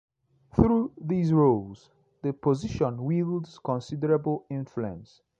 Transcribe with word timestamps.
Through 0.55 0.93
these 0.99 1.31
roles 1.31 1.91
the 2.23 2.33
position 2.33 3.03
wields 3.03 3.59
considerable 3.59 4.47
influence. 4.49 5.21